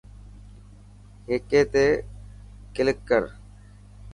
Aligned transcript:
هيڪي 1.27 1.61
تي 1.73 1.85
ڪلڪ 2.75 2.97
ڪر. 3.09 3.21